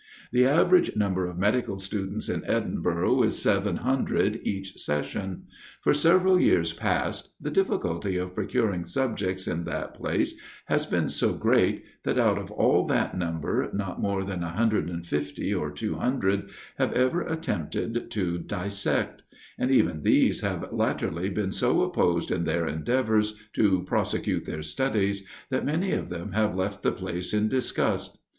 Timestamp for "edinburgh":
2.47-3.21